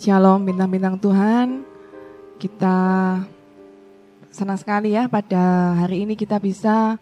[0.00, 1.60] Shalom bintang-bintang Tuhan.
[2.40, 2.76] Kita
[4.32, 6.96] senang sekali ya pada hari ini kita bisa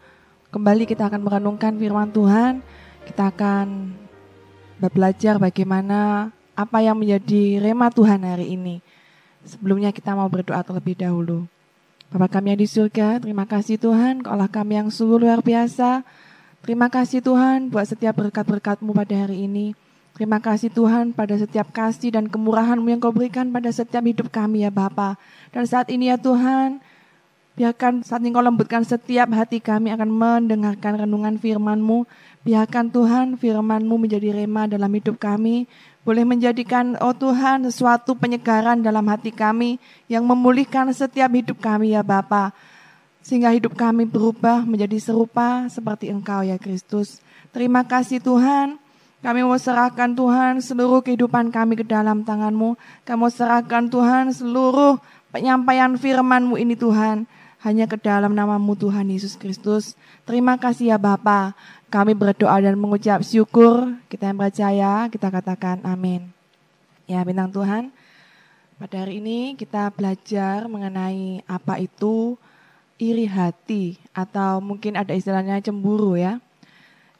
[0.50, 2.58] kembali kita akan merenungkan firman Tuhan.
[3.06, 3.94] Kita akan
[4.82, 8.82] belajar bagaimana apa yang menjadi rema Tuhan hari ini.
[9.46, 11.46] Sebelumnya kita mau berdoa terlebih dahulu.
[12.10, 16.02] Bapak kami yang di surga, terima kasih Tuhan, Allah kami yang sungguh luar biasa.
[16.66, 19.78] Terima kasih Tuhan buat setiap berkat-berkat-Mu pada hari ini.
[20.18, 24.66] Terima kasih Tuhan pada setiap kasih dan kemurahan-Mu yang Kau berikan pada setiap hidup kami
[24.66, 25.14] ya Bapa.
[25.54, 26.82] Dan saat ini ya Tuhan,
[27.54, 32.02] biarkan saat ini Kau lembutkan setiap hati kami akan mendengarkan renungan firman-Mu.
[32.42, 35.70] Biarkan Tuhan firman-Mu menjadi rema dalam hidup kami.
[36.02, 39.78] Boleh menjadikan, oh Tuhan, sesuatu penyegaran dalam hati kami
[40.10, 42.50] yang memulihkan setiap hidup kami ya Bapa.
[43.22, 47.22] Sehingga hidup kami berubah menjadi serupa seperti Engkau ya Kristus.
[47.54, 48.87] Terima kasih Tuhan.
[49.18, 52.78] Kami mau serahkan Tuhan seluruh kehidupan kami ke dalam tangan-Mu.
[53.02, 55.02] Kami mau serahkan Tuhan seluruh
[55.34, 57.26] penyampaian firman-Mu ini Tuhan.
[57.58, 59.98] Hanya ke dalam namamu Tuhan Yesus Kristus.
[60.22, 61.58] Terima kasih ya Bapa.
[61.90, 63.98] Kami berdoa dan mengucap syukur.
[64.06, 66.30] Kita yang percaya, kita katakan amin.
[67.10, 67.90] Ya bintang Tuhan,
[68.78, 72.38] pada hari ini kita belajar mengenai apa itu
[73.02, 76.38] iri hati atau mungkin ada istilahnya cemburu ya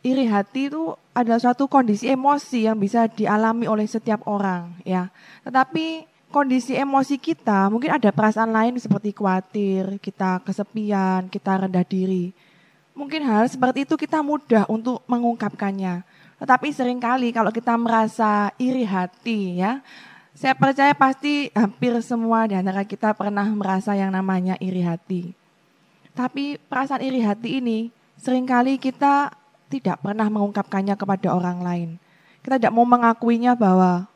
[0.02, 5.10] iri hati itu adalah suatu kondisi emosi yang bisa dialami oleh setiap orang ya.
[5.42, 12.30] Tetapi kondisi emosi kita mungkin ada perasaan lain seperti khawatir, kita kesepian, kita rendah diri.
[12.94, 16.02] Mungkin hal seperti itu kita mudah untuk mengungkapkannya.
[16.38, 19.82] Tetapi sering kali kalau kita merasa iri hati ya,
[20.38, 25.34] saya percaya pasti hampir semua di antara kita pernah merasa yang namanya iri hati.
[26.14, 29.34] Tapi perasaan iri hati ini sering kali kita
[29.68, 31.88] tidak pernah mengungkapkannya kepada orang lain.
[32.40, 34.08] Kita tidak mau mengakuinya bahwa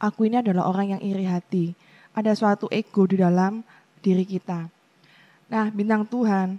[0.00, 1.76] aku ini adalah orang yang iri hati.
[2.16, 3.60] Ada suatu ego di dalam
[4.00, 4.68] diri kita.
[5.52, 6.56] Nah, bintang Tuhan,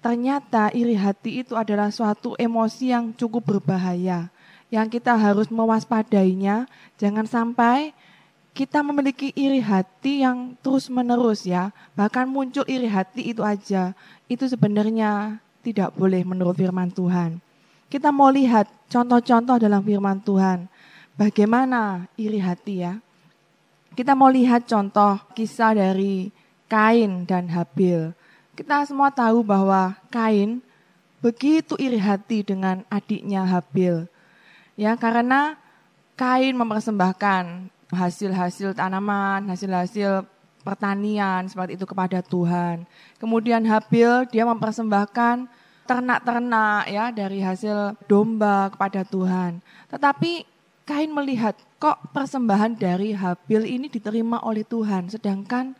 [0.00, 4.32] ternyata iri hati itu adalah suatu emosi yang cukup berbahaya.
[4.72, 6.66] Yang kita harus mewaspadainya,
[6.98, 7.94] jangan sampai
[8.56, 11.70] kita memiliki iri hati yang terus-menerus ya.
[11.92, 13.92] Bahkan muncul iri hati itu aja.
[14.26, 17.42] Itu sebenarnya tidak boleh menurut firman Tuhan.
[17.90, 20.70] Kita mau lihat contoh-contoh dalam firman Tuhan.
[21.18, 23.02] Bagaimana iri hati ya.
[23.98, 26.30] Kita mau lihat contoh kisah dari
[26.70, 28.14] Kain dan Habil.
[28.54, 30.62] Kita semua tahu bahwa Kain
[31.18, 34.06] begitu iri hati dengan adiknya Habil.
[34.78, 35.56] Ya, karena
[36.14, 40.26] Kain mempersembahkan hasil-hasil tanaman, hasil-hasil
[40.66, 42.82] pertanian seperti itu kepada Tuhan.
[43.22, 45.46] Kemudian Habil dia mempersembahkan
[45.86, 49.62] ternak-ternak ya dari hasil domba kepada Tuhan.
[49.88, 55.74] Tetapi Kain melihat kok persembahan dari Habil ini diterima oleh Tuhan sedangkan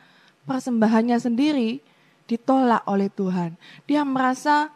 [0.50, 1.78] persembahannya sendiri
[2.26, 3.54] ditolak oleh Tuhan.
[3.86, 4.74] Dia merasa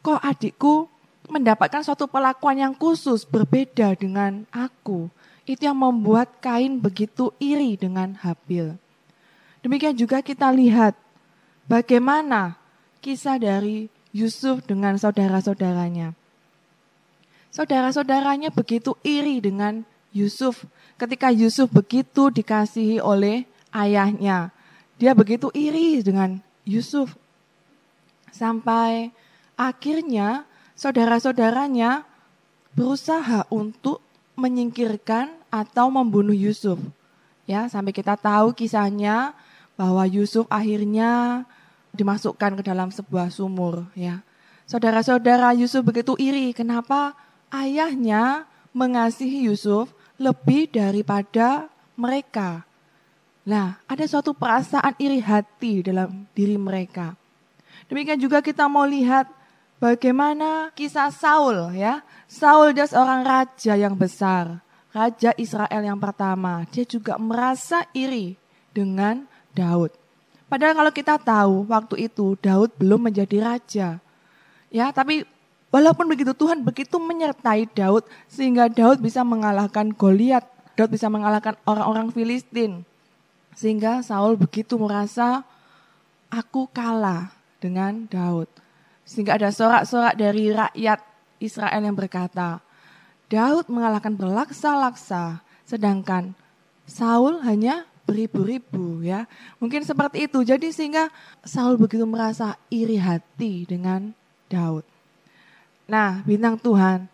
[0.00, 0.88] kok adikku
[1.28, 5.12] mendapatkan suatu perlakuan yang khusus berbeda dengan aku.
[5.44, 8.80] Itu yang membuat Kain begitu iri dengan Habil.
[9.60, 10.96] Demikian juga kita lihat
[11.68, 12.56] bagaimana
[13.04, 16.16] kisah dari Yusuf dengan saudara-saudaranya.
[17.52, 19.84] Saudara-saudaranya begitu iri dengan
[20.16, 20.64] Yusuf
[20.96, 23.44] ketika Yusuf begitu dikasihi oleh
[23.76, 24.48] ayahnya.
[24.96, 27.12] Dia begitu iri dengan Yusuf.
[28.32, 29.12] Sampai
[29.60, 32.08] akhirnya saudara-saudaranya
[32.72, 34.00] berusaha untuk
[34.36, 36.80] menyingkirkan atau membunuh Yusuf.
[37.44, 39.32] Ya, sampai kita tahu kisahnya
[39.76, 41.44] bahwa Yusuf akhirnya
[41.96, 44.20] dimasukkan ke dalam sebuah sumur ya.
[44.68, 47.14] Saudara-saudara Yusuf begitu iri kenapa
[47.54, 48.44] ayahnya
[48.76, 52.68] mengasihi Yusuf lebih daripada mereka.
[53.46, 57.14] Nah, ada suatu perasaan iri hati dalam diri mereka.
[57.86, 59.30] Demikian juga kita mau lihat
[59.78, 62.02] bagaimana kisah Saul ya.
[62.26, 64.58] Saul dia seorang raja yang besar,
[64.90, 66.66] raja Israel yang pertama.
[66.74, 68.34] Dia juga merasa iri
[68.74, 70.05] dengan Daud.
[70.46, 73.88] Padahal kalau kita tahu waktu itu Daud belum menjadi raja.
[74.70, 75.26] Ya, tapi
[75.74, 80.46] walaupun begitu Tuhan begitu menyertai Daud sehingga Daud bisa mengalahkan Goliat,
[80.78, 82.86] Daud bisa mengalahkan orang-orang Filistin.
[83.56, 85.42] Sehingga Saul begitu merasa
[86.30, 88.46] aku kalah dengan Daud.
[89.02, 91.00] Sehingga ada sorak-sorak dari rakyat
[91.42, 92.60] Israel yang berkata,
[93.26, 96.36] Daud mengalahkan berlaksa-laksa, sedangkan
[96.86, 99.26] Saul hanya beribu-ribu ya.
[99.58, 100.46] Mungkin seperti itu.
[100.46, 101.10] Jadi sehingga
[101.42, 104.14] Saul begitu merasa iri hati dengan
[104.46, 104.86] Daud.
[105.90, 107.10] Nah, bintang Tuhan,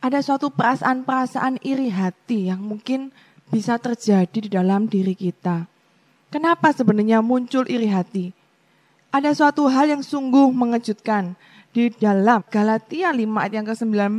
[0.00, 3.10] ada suatu perasaan-perasaan iri hati yang mungkin
[3.48, 5.66] bisa terjadi di dalam diri kita.
[6.28, 8.32] Kenapa sebenarnya muncul iri hati?
[9.10, 11.34] Ada suatu hal yang sungguh mengejutkan.
[11.76, 14.16] Di dalam Galatia 5 ayat yang ke-19,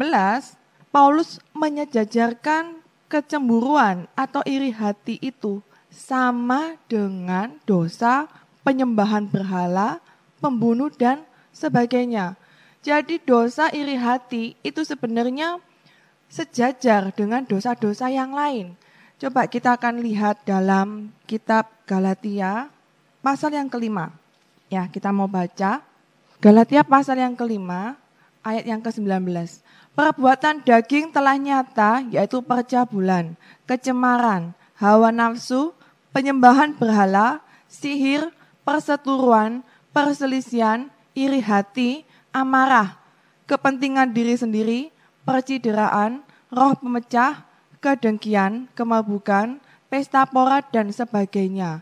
[0.93, 5.65] Paulus menyejajarkan kecemburuan atau iri hati itu
[5.97, 8.29] sama dengan dosa
[8.61, 9.97] penyembahan berhala,
[10.37, 12.37] pembunuh dan sebagainya.
[12.85, 15.57] Jadi dosa iri hati itu sebenarnya
[16.29, 18.77] sejajar dengan dosa-dosa yang lain.
[19.17, 22.69] Coba kita akan lihat dalam kitab Galatia
[23.25, 24.13] pasal yang kelima.
[24.69, 25.81] Ya, kita mau baca.
[26.37, 27.97] Galatia pasal yang kelima,
[28.45, 29.25] ayat yang ke-19.
[29.97, 33.33] Perbuatan daging telah nyata, yaitu percabulan,
[33.65, 35.73] kecemaran, hawa nafsu,
[36.11, 38.31] penyembahan berhala, sihir,
[38.63, 39.63] perseturuan,
[39.95, 42.05] perselisihan, iri hati,
[42.35, 42.99] amarah,
[43.47, 44.79] kepentingan diri sendiri,
[45.23, 46.21] percideraan,
[46.51, 47.47] roh pemecah,
[47.79, 51.81] kedengkian, kemabukan, pesta pora, dan sebagainya.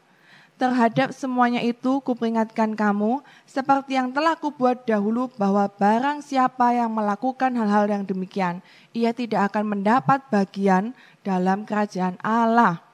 [0.56, 7.52] Terhadap semuanya itu kuperingatkan kamu, seperti yang telah kubuat dahulu bahwa barang siapa yang melakukan
[7.60, 8.64] hal-hal yang demikian,
[8.96, 10.96] ia tidak akan mendapat bagian
[11.28, 12.85] dalam kerajaan Allah.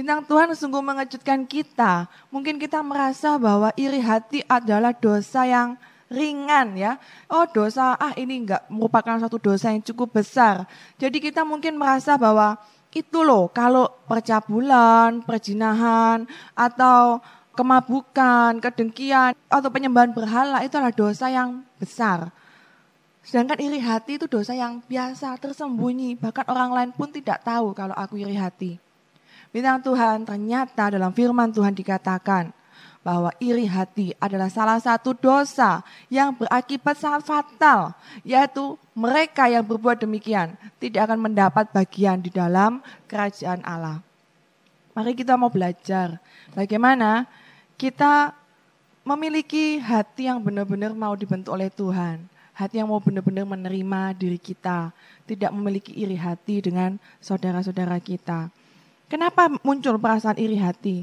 [0.00, 2.08] Bintang Tuhan sungguh mengejutkan kita.
[2.32, 5.76] Mungkin kita merasa bahwa iri hati adalah dosa yang
[6.08, 6.96] ringan ya.
[7.28, 10.64] Oh dosa, ah ini enggak merupakan satu dosa yang cukup besar.
[10.96, 12.56] Jadi kita mungkin merasa bahwa
[12.96, 16.24] itu loh kalau percabulan, perjinahan,
[16.56, 17.20] atau
[17.52, 22.32] kemabukan, kedengkian, atau penyembahan berhala itu adalah dosa yang besar.
[23.20, 26.16] Sedangkan iri hati itu dosa yang biasa, tersembunyi.
[26.16, 28.80] Bahkan orang lain pun tidak tahu kalau aku iri hati.
[29.50, 32.54] Bintang Tuhan ternyata dalam firman Tuhan dikatakan,
[33.00, 35.80] bahwa iri hati adalah salah satu dosa
[36.12, 42.84] yang berakibat sangat fatal, yaitu mereka yang berbuat demikian tidak akan mendapat bagian di dalam
[43.08, 44.04] kerajaan Allah.
[44.92, 46.20] Mari kita mau belajar
[46.52, 47.24] bagaimana
[47.80, 48.36] kita
[49.00, 52.20] memiliki hati yang benar-benar mau dibentuk oleh Tuhan.
[52.52, 54.92] Hati yang mau benar-benar menerima diri kita.
[55.24, 58.52] Tidak memiliki iri hati dengan saudara-saudara kita.
[59.10, 61.02] Kenapa muncul perasaan iri hati?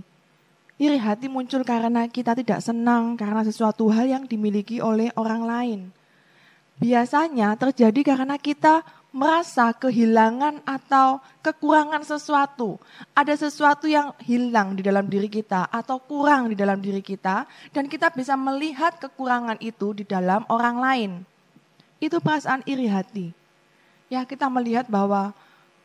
[0.80, 5.80] Iri hati muncul karena kita tidak senang karena sesuatu hal yang dimiliki oleh orang lain.
[6.80, 12.80] Biasanya terjadi karena kita merasa kehilangan atau kekurangan sesuatu.
[13.12, 17.44] Ada sesuatu yang hilang di dalam diri kita atau kurang di dalam diri kita
[17.75, 21.12] dan kita bisa melihat kekurangan itu di dalam orang lain.
[22.00, 23.36] Itu perasaan iri hati.
[24.07, 25.36] Ya, kita melihat bahwa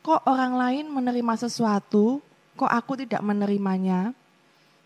[0.02, 2.19] kok orang lain menerima sesuatu,
[2.58, 4.10] kok aku tidak menerimanya?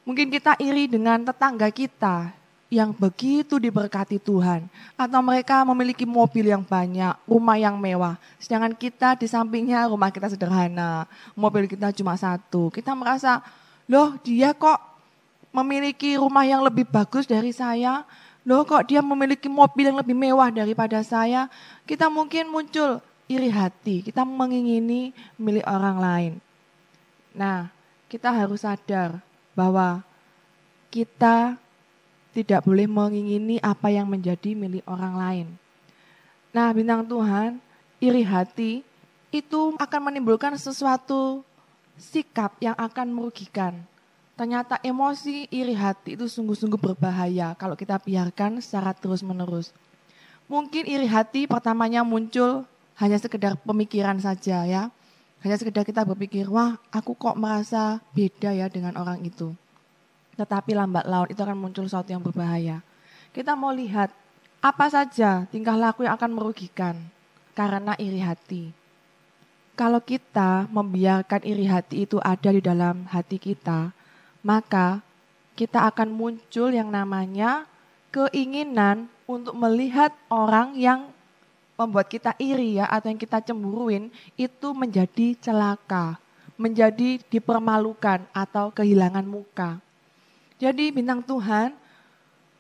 [0.06, 2.30] Mungkin kita iri dengan tetangga kita
[2.70, 4.68] yang begitu diberkati Tuhan.
[4.94, 8.20] Atau mereka memiliki mobil yang banyak, rumah yang mewah.
[8.38, 12.70] Sedangkan kita di sampingnya rumah kita sederhana, mobil kita cuma satu.
[12.70, 13.42] Kita merasa,
[13.90, 14.78] loh dia kok
[15.50, 18.04] memiliki rumah yang lebih bagus dari saya.
[18.46, 21.50] Loh kok dia memiliki mobil yang lebih mewah daripada saya.
[21.82, 26.32] Kita mungkin muncul iri hati, kita mengingini milik orang lain.
[27.34, 27.68] Nah,
[28.06, 29.18] kita harus sadar
[29.52, 30.02] bahwa
[30.94, 31.58] kita
[32.30, 35.46] tidak boleh mengingini apa yang menjadi milik orang lain.
[36.54, 37.58] Nah, bintang Tuhan,
[38.00, 38.80] iri hati
[39.34, 41.42] itu akan menimbulkan sesuatu
[41.98, 43.82] sikap yang akan merugikan.
[44.36, 49.72] Ternyata emosi iri hati itu sungguh-sungguh berbahaya kalau kita biarkan secara terus-menerus.
[50.44, 54.88] Mungkin iri hati pertamanya muncul hanya sekedar pemikiran saja ya.
[55.44, 59.52] Hanya sekedar kita berpikir, wah aku kok merasa beda ya dengan orang itu.
[60.36, 62.80] Tetapi lambat laun itu akan muncul sesuatu yang berbahaya.
[63.36, 64.12] Kita mau lihat
[64.64, 66.96] apa saja tingkah laku yang akan merugikan
[67.52, 68.72] karena iri hati.
[69.76, 73.92] Kalau kita membiarkan iri hati itu ada di dalam hati kita,
[74.40, 75.04] maka
[75.52, 77.68] kita akan muncul yang namanya
[78.08, 81.12] keinginan untuk melihat orang yang
[81.76, 86.16] membuat kita iri ya atau yang kita cemburuin itu menjadi celaka,
[86.56, 89.78] menjadi dipermalukan atau kehilangan muka.
[90.56, 91.76] Jadi bintang Tuhan,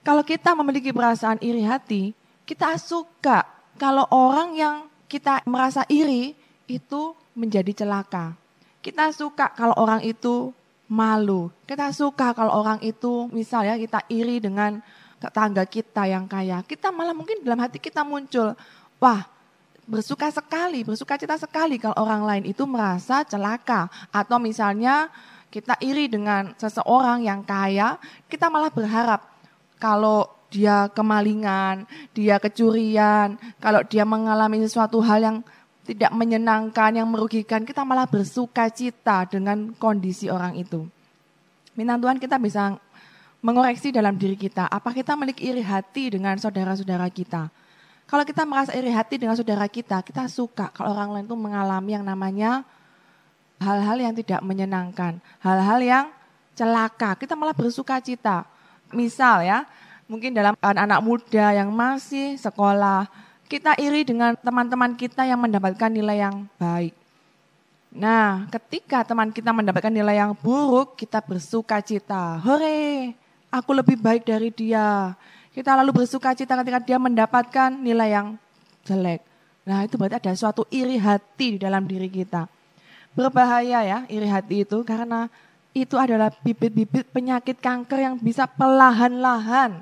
[0.04, 2.12] kalau kita memiliki perasaan iri hati,
[2.44, 3.42] kita suka
[3.80, 4.76] kalau orang yang
[5.08, 6.36] kita merasa iri
[6.68, 8.36] itu menjadi celaka.
[8.84, 10.54] Kita suka kalau orang itu
[10.86, 11.50] malu.
[11.66, 14.78] Kita suka kalau orang itu misalnya kita iri dengan
[15.18, 16.62] tetangga kita yang kaya.
[16.62, 18.54] Kita malah mungkin dalam hati kita muncul,
[18.96, 19.28] Wah,
[19.86, 23.86] bersuka sekali, bersuka cita sekali kalau orang lain itu merasa celaka.
[24.10, 25.08] Atau misalnya
[25.52, 29.24] kita iri dengan seseorang yang kaya, kita malah berharap
[29.78, 31.84] kalau dia kemalingan,
[32.16, 35.38] dia kecurian, kalau dia mengalami sesuatu hal yang
[35.86, 40.82] tidak menyenangkan, yang merugikan, kita malah bersuka cita dengan kondisi orang itu.
[41.78, 42.74] Minta Tuhan kita bisa
[43.44, 47.52] mengoreksi dalam diri kita, apa kita memiliki iri hati dengan saudara-saudara kita.
[48.06, 51.90] Kalau kita merasa iri hati dengan saudara kita, kita suka kalau orang lain itu mengalami
[51.98, 52.62] yang namanya
[53.58, 56.04] hal-hal yang tidak menyenangkan, hal-hal yang
[56.54, 58.46] celaka, kita malah bersuka cita.
[58.94, 59.66] Misal ya,
[60.06, 63.10] mungkin dalam anak-anak muda yang masih sekolah,
[63.50, 66.94] kita iri dengan teman-teman kita yang mendapatkan nilai yang baik.
[67.90, 72.38] Nah, ketika teman kita mendapatkan nilai yang buruk, kita bersuka cita.
[72.38, 73.16] Hore,
[73.50, 75.16] aku lebih baik dari dia.
[75.56, 78.36] Kita lalu bersuka cita ketika dia mendapatkan nilai yang
[78.84, 79.24] jelek.
[79.64, 82.44] Nah, itu berarti ada suatu iri hati di dalam diri kita.
[83.16, 85.32] Berbahaya ya iri hati itu karena
[85.72, 89.80] itu adalah bibit-bibit penyakit kanker yang bisa perlahan-lahan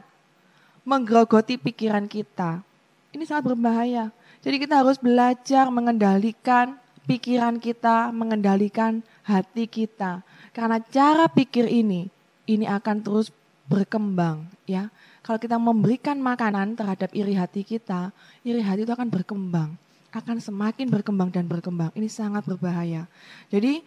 [0.86, 2.62] menggerogoti pikiran kita.
[3.10, 4.14] Ini sangat berbahaya.
[4.46, 6.78] Jadi kita harus belajar mengendalikan
[7.10, 10.22] pikiran kita, mengendalikan hati kita.
[10.54, 12.06] Karena cara pikir ini,
[12.46, 13.34] ini akan terus
[13.66, 14.92] berkembang ya.
[15.24, 18.12] Kalau kita memberikan makanan terhadap iri hati kita,
[18.44, 19.72] iri hati itu akan berkembang,
[20.12, 21.88] akan semakin berkembang dan berkembang.
[21.96, 23.08] Ini sangat berbahaya.
[23.48, 23.80] Jadi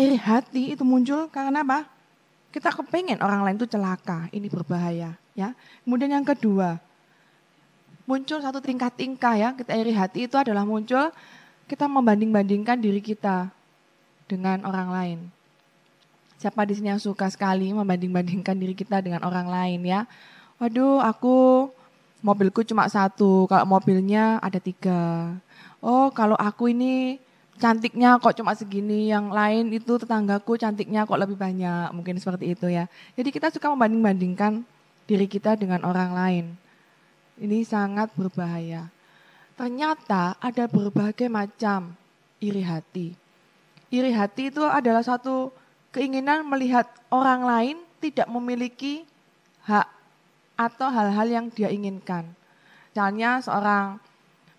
[0.00, 1.84] iri hati itu muncul karena apa?
[2.48, 5.52] Kita kepengen orang lain itu celaka, ini berbahaya ya.
[5.84, 6.80] Kemudian yang kedua,
[8.08, 11.12] muncul satu tingkah-tingkah ya, kita iri hati itu adalah muncul
[11.68, 13.52] kita membanding-bandingkan diri kita
[14.24, 15.18] dengan orang lain.
[16.40, 20.08] Siapa di sini yang suka sekali membanding-bandingkan diri kita dengan orang lain ya?
[20.62, 21.68] Waduh, aku
[22.22, 25.34] mobilku cuma satu, kalau mobilnya ada tiga.
[25.82, 27.18] Oh, kalau aku ini
[27.58, 32.70] cantiknya kok cuma segini, yang lain itu tetanggaku cantiknya kok lebih banyak, mungkin seperti itu
[32.70, 32.86] ya.
[33.18, 34.62] Jadi kita suka membanding-bandingkan
[35.04, 36.44] diri kita dengan orang lain.
[37.34, 38.88] Ini sangat berbahaya.
[39.58, 41.94] Ternyata ada berbagai macam
[42.38, 43.14] iri hati.
[43.90, 45.50] Iri hati itu adalah satu
[45.94, 49.06] keinginan melihat orang lain tidak memiliki
[49.62, 49.86] hak
[50.54, 52.30] atau hal-hal yang dia inginkan.
[52.94, 53.98] Misalnya seorang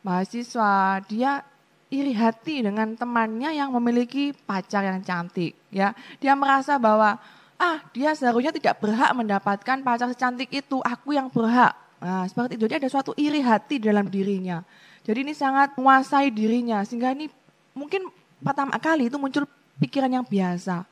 [0.04, 1.42] mahasiswa, dia
[1.88, 5.56] iri hati dengan temannya yang memiliki pacar yang cantik.
[5.72, 7.16] ya Dia merasa bahwa
[7.56, 11.72] ah dia seharusnya tidak berhak mendapatkan pacar secantik itu, aku yang berhak.
[12.04, 12.68] Nah, seperti itu.
[12.68, 14.62] Jadi ada suatu iri hati dalam dirinya.
[15.06, 16.84] Jadi ini sangat menguasai dirinya.
[16.84, 17.32] Sehingga ini
[17.72, 18.12] mungkin
[18.44, 19.48] pertama kali itu muncul
[19.80, 20.86] pikiran yang biasa.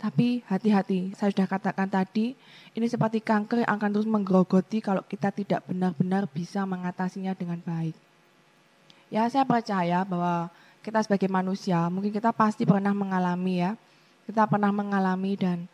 [0.00, 2.32] Tapi hati-hati, saya sudah katakan tadi,
[2.72, 7.92] ini seperti kanker yang akan terus menggerogoti kalau kita tidak benar-benar bisa mengatasinya dengan baik.
[9.12, 10.48] Ya, saya percaya bahwa
[10.80, 13.76] kita sebagai manusia, mungkin kita pasti pernah mengalami ya.
[14.24, 15.68] Kita pernah mengalami dan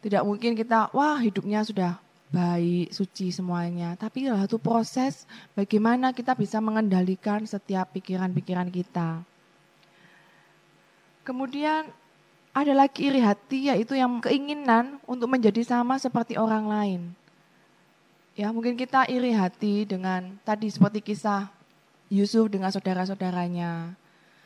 [0.00, 2.00] tidak mungkin kita, wah hidupnya sudah
[2.32, 3.92] baik, suci semuanya.
[4.00, 9.20] Tapi adalah satu proses bagaimana kita bisa mengendalikan setiap pikiran-pikiran kita.
[11.20, 11.92] Kemudian
[12.60, 17.00] ada lagi iri hati yaitu yang keinginan untuk menjadi sama seperti orang lain.
[18.36, 21.50] Ya, mungkin kita iri hati dengan tadi seperti kisah
[22.12, 23.96] Yusuf dengan saudara-saudaranya.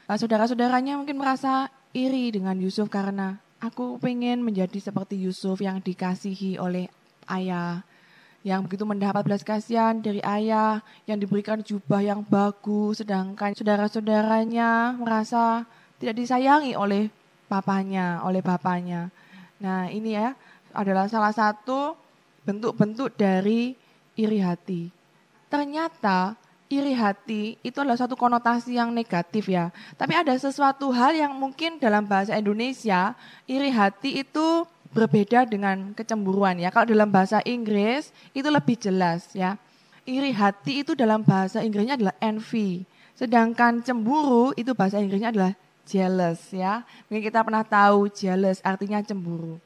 [0.04, 6.61] Nah, saudara-saudaranya mungkin merasa iri dengan Yusuf karena aku pengen menjadi seperti Yusuf yang dikasihi
[6.61, 6.90] oleh
[7.30, 7.80] ayah
[8.44, 15.64] yang begitu mendapat belas kasihan dari ayah yang diberikan jubah yang bagus sedangkan saudara-saudaranya merasa
[15.97, 17.09] tidak disayangi oleh
[17.61, 19.14] papanya, oleh bapaknya.
[19.62, 20.34] Nah, ini ya
[20.75, 21.94] adalah salah satu
[22.42, 23.78] bentuk-bentuk dari
[24.18, 24.90] iri hati.
[25.46, 26.34] Ternyata
[26.66, 29.70] iri hati itu adalah satu konotasi yang negatif ya.
[29.94, 33.14] Tapi ada sesuatu hal yang mungkin dalam bahasa Indonesia
[33.46, 36.70] iri hati itu berbeda dengan kecemburuan ya.
[36.75, 39.58] Kalau dalam bahasa Inggris itu lebih jelas ya.
[40.04, 42.84] Iri hati itu dalam bahasa Inggrisnya adalah envy.
[43.16, 46.83] Sedangkan cemburu itu bahasa Inggrisnya adalah jealous ya.
[47.07, 49.61] Mungkin kita pernah tahu jealous artinya cemburu.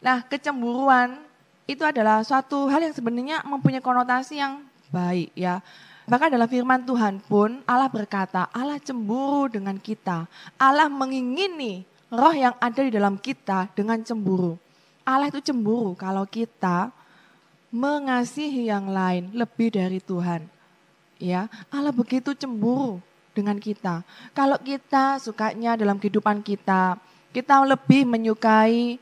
[0.00, 1.20] Nah, kecemburuan
[1.64, 4.60] itu adalah suatu hal yang sebenarnya mempunyai konotasi yang
[4.92, 5.64] baik ya.
[6.04, 10.28] Bahkan dalam firman Tuhan pun Allah berkata, Allah cemburu dengan kita.
[10.60, 14.60] Allah mengingini roh yang ada di dalam kita dengan cemburu.
[15.04, 16.92] Allah itu cemburu kalau kita
[17.72, 20.44] mengasihi yang lain lebih dari Tuhan.
[21.16, 23.00] Ya, Allah begitu cemburu
[23.34, 24.06] dengan kita.
[24.32, 26.96] Kalau kita sukanya dalam kehidupan kita,
[27.34, 28.96] kita lebih menyukai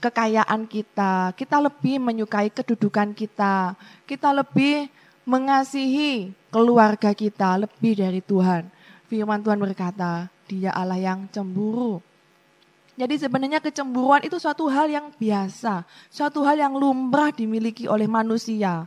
[0.00, 4.92] kekayaan kita, kita lebih menyukai kedudukan kita, kita lebih
[5.24, 8.68] mengasihi keluarga kita lebih dari Tuhan.
[9.08, 12.00] Firman Tuhan berkata, Dia Allah yang cemburu.
[13.00, 18.84] Jadi sebenarnya kecemburuan itu suatu hal yang biasa, suatu hal yang lumrah dimiliki oleh manusia.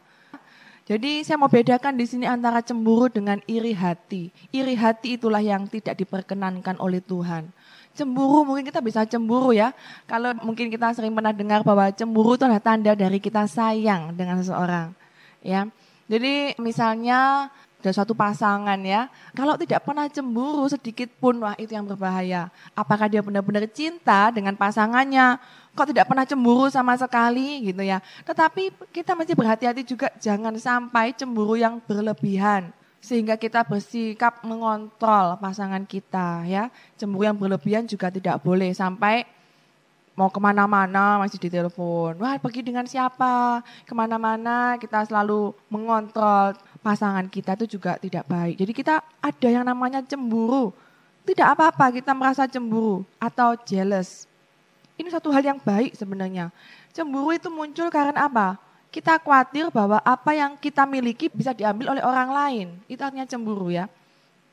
[0.83, 4.35] Jadi saya mau bedakan di sini antara cemburu dengan iri hati.
[4.51, 7.47] Iri hati itulah yang tidak diperkenankan oleh Tuhan.
[7.95, 9.71] Cemburu mungkin kita bisa cemburu ya.
[10.03, 14.43] Kalau mungkin kita sering pernah dengar bahwa cemburu itu adalah tanda dari kita sayang dengan
[14.43, 14.91] seseorang.
[15.39, 15.71] Ya.
[16.11, 17.47] Jadi misalnya
[17.83, 22.47] ada suatu pasangan ya, kalau tidak pernah cemburu sedikit pun, wah itu yang berbahaya.
[22.71, 25.35] Apakah dia benar-benar cinta dengan pasangannya?
[25.73, 27.99] Kok tidak pernah cemburu sama sekali gitu ya.
[28.23, 32.69] Tetapi kita mesti berhati-hati juga jangan sampai cemburu yang berlebihan
[33.03, 36.69] sehingga kita bersikap mengontrol pasangan kita ya.
[36.95, 39.27] Cemburu yang berlebihan juga tidak boleh sampai
[40.13, 42.21] mau ke mana-mana masih ditelepon.
[42.21, 43.65] Wah pergi dengan siapa?
[43.83, 46.53] Ke mana-mana kita selalu mengontrol
[46.85, 48.61] pasangan kita itu juga tidak baik.
[48.61, 50.69] Jadi kita ada yang namanya cemburu.
[51.23, 54.27] Tidak apa-apa kita merasa cemburu atau jealous.
[54.93, 56.53] Ini satu hal yang baik sebenarnya.
[56.93, 58.61] Cemburu itu muncul karena apa?
[58.93, 62.67] Kita khawatir bahwa apa yang kita miliki bisa diambil oleh orang lain.
[62.85, 63.89] Itu artinya cemburu ya.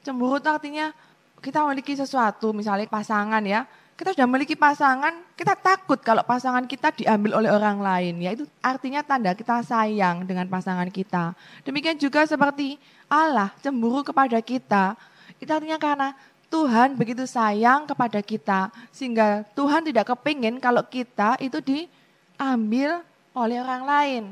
[0.00, 0.96] Cemburu itu artinya
[1.44, 3.68] kita memiliki sesuatu, misalnya pasangan ya.
[4.00, 8.16] Kita sudah memiliki pasangan, kita takut kalau pasangan kita diambil oleh orang lain.
[8.24, 11.36] Ya itu artinya tanda kita sayang dengan pasangan kita.
[11.68, 12.80] Demikian juga seperti
[13.12, 14.96] Allah cemburu kepada kita.
[15.36, 16.16] Itu artinya karena
[16.50, 23.82] Tuhan begitu sayang kepada kita sehingga Tuhan tidak kepingin kalau kita itu diambil oleh orang
[23.86, 24.24] lain.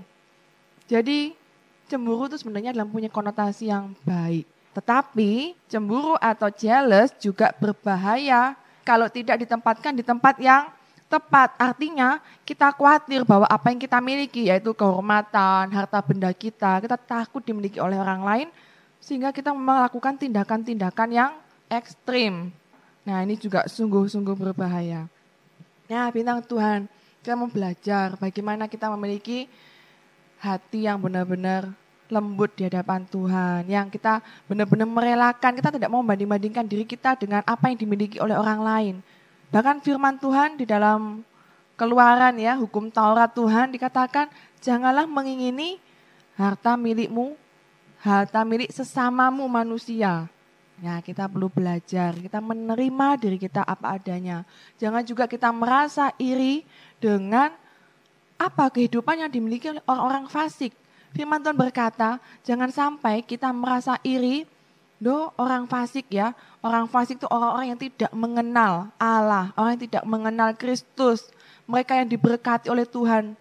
[0.91, 1.39] Jadi
[1.87, 4.51] cemburu itu sebenarnya dalam punya konotasi yang baik.
[4.75, 10.67] Tetapi cemburu atau jealous juga berbahaya kalau tidak ditempatkan di tempat yang
[11.07, 11.55] tepat.
[11.55, 17.41] Artinya kita khawatir bahwa apa yang kita miliki yaitu kehormatan, harta benda kita, kita takut
[17.47, 18.49] dimiliki oleh orang lain
[18.99, 21.31] sehingga kita melakukan tindakan-tindakan yang
[21.69, 22.53] ekstrim.
[23.05, 25.09] Nah ini juga sungguh-sungguh berbahaya.
[25.89, 26.85] Nah bintang Tuhan,
[27.25, 29.49] kita mau belajar bagaimana kita memiliki
[30.41, 31.73] hati yang benar-benar
[32.09, 37.45] lembut di hadapan Tuhan, yang kita benar-benar merelakan, kita tidak mau membanding-bandingkan diri kita dengan
[37.45, 38.95] apa yang dimiliki oleh orang lain.
[39.53, 41.21] Bahkan firman Tuhan di dalam
[41.77, 44.33] keluaran ya, hukum Taurat Tuhan dikatakan,
[44.65, 45.77] janganlah mengingini
[46.37, 47.37] harta milikmu,
[48.01, 50.33] harta milik sesamamu manusia.
[50.79, 54.47] Ya, kita perlu belajar, kita menerima diri kita apa adanya.
[54.79, 56.63] Jangan juga kita merasa iri
[57.03, 57.51] dengan
[58.39, 60.71] apa kehidupan yang dimiliki oleh orang-orang fasik.
[61.11, 64.47] Firman Tuhan berkata, jangan sampai kita merasa iri,
[65.03, 66.31] do orang fasik ya.
[66.63, 71.27] Orang fasik itu orang-orang yang tidak mengenal Allah, orang yang tidak mengenal Kristus.
[71.67, 73.35] Mereka yang diberkati oleh Tuhan.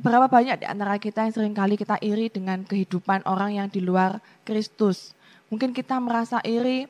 [0.00, 3.84] Berapa banyak di antara kita yang sering kali kita iri dengan kehidupan orang yang di
[3.84, 5.17] luar Kristus.
[5.48, 6.84] Mungkin kita merasa iri,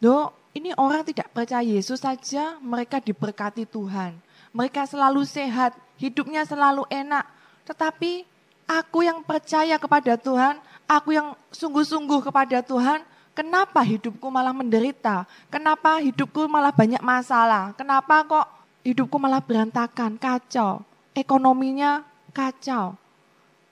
[0.00, 4.16] do ini orang tidak percaya Yesus saja mereka diberkati Tuhan.
[4.54, 7.26] Mereka selalu sehat, hidupnya selalu enak.
[7.66, 8.22] Tetapi
[8.64, 13.02] aku yang percaya kepada Tuhan, aku yang sungguh-sungguh kepada Tuhan,
[13.34, 15.26] kenapa hidupku malah menderita?
[15.50, 17.74] Kenapa hidupku malah banyak masalah?
[17.74, 18.46] Kenapa kok
[18.86, 20.86] hidupku malah berantakan, kacau?
[21.12, 22.94] Ekonominya kacau.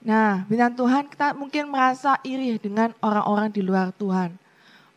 [0.03, 4.35] Nah, bintang Tuhan kita mungkin merasa iri dengan orang-orang di luar Tuhan.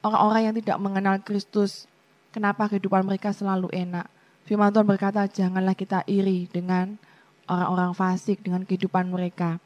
[0.03, 1.87] Orang-orang yang tidak mengenal Kristus.
[2.35, 4.11] Kenapa kehidupan mereka selalu enak?
[4.51, 6.99] Firman Tuhan berkata, janganlah kita iri dengan
[7.47, 9.63] orang-orang fasik, dengan kehidupan mereka.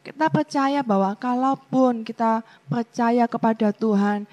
[0.00, 2.40] Kita percaya bahwa kalaupun kita
[2.72, 4.24] percaya kepada Tuhan,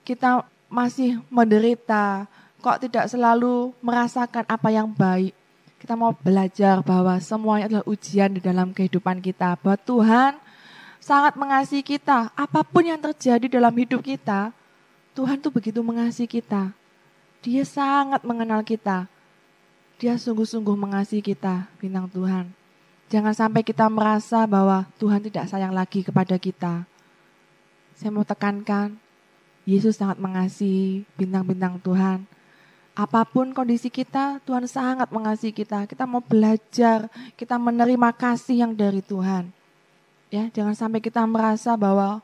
[0.00, 2.24] kita masih menderita,
[2.64, 5.36] kok tidak selalu merasakan apa yang baik
[5.84, 9.60] kita mau belajar bahwa semuanya adalah ujian di dalam kehidupan kita.
[9.60, 10.32] Bahwa Tuhan
[10.96, 12.32] sangat mengasihi kita.
[12.32, 14.48] Apa pun yang terjadi dalam hidup kita,
[15.12, 16.72] Tuhan tuh begitu mengasihi kita.
[17.44, 19.12] Dia sangat mengenal kita.
[20.00, 22.48] Dia sungguh-sungguh mengasihi kita, bintang Tuhan.
[23.12, 26.88] Jangan sampai kita merasa bahwa Tuhan tidak sayang lagi kepada kita.
[27.92, 28.96] Saya mau tekankan,
[29.68, 32.24] Yesus sangat mengasihi bintang-bintang Tuhan.
[32.94, 35.82] Apa pun kondisi kita, Tuhan sangat mengasihi kita.
[35.90, 39.50] Kita mau belajar, kita menerima kasih yang dari Tuhan.
[40.30, 42.22] Ya, jangan sampai kita merasa bahwa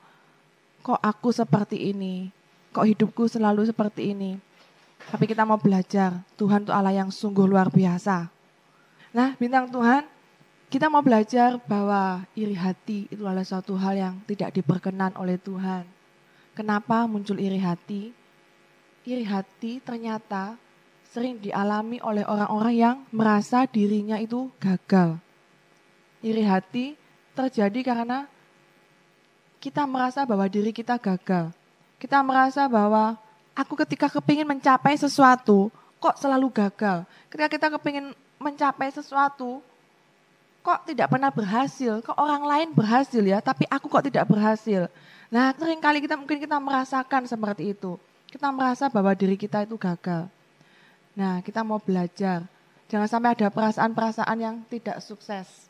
[0.86, 2.30] kok aku seperti ini,
[2.70, 4.38] kok hidupku selalu seperti ini.
[5.10, 8.30] Tapi kita mau belajar, Tuhan itu Allah yang sungguh luar biasa.
[9.10, 10.06] Nah, bintang Tuhan,
[10.70, 15.82] kita mau belajar bahwa iri hati itu adalah suatu hal yang tidak diperkenan oleh Tuhan.
[16.54, 18.14] Kenapa muncul iri hati?
[19.10, 20.54] Iri hati ternyata
[21.10, 25.18] sering dialami oleh orang-orang yang merasa dirinya itu gagal.
[26.22, 26.94] Iri hati
[27.34, 28.30] terjadi karena
[29.58, 31.50] kita merasa bahwa diri kita gagal.
[31.98, 33.18] Kita merasa bahwa
[33.52, 35.68] aku ketika kepingin mencapai sesuatu,
[35.98, 37.02] kok selalu gagal.
[37.28, 39.58] Ketika kita kepingin mencapai sesuatu,
[40.62, 44.86] kok tidak pernah berhasil, kok orang lain berhasil ya, tapi aku kok tidak berhasil.
[45.28, 48.00] Nah, sering kali kita mungkin kita merasakan seperti itu.
[48.30, 50.30] Kita merasa bahwa diri kita itu gagal.
[51.18, 52.46] Nah, kita mau belajar.
[52.86, 55.66] Jangan sampai ada perasaan-perasaan yang tidak sukses.